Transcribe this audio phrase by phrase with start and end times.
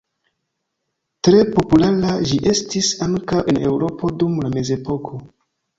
[1.27, 5.25] Tre populara ĝi estis ankaŭ en Eŭropo dum la mezepoko.